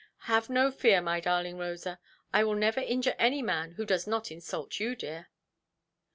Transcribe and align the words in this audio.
"Have 0.25 0.49
no 0.49 0.71
fear, 0.71 0.99
my 0.99 1.19
darling 1.19 1.59
Rosa. 1.59 1.99
I 2.33 2.43
will 2.43 2.55
never 2.55 2.79
injure 2.81 3.13
any 3.19 3.43
man 3.43 3.73
who 3.73 3.85
does 3.85 4.07
not 4.07 4.31
insult 4.31 4.79
you, 4.79 4.95
dear". 4.95 5.29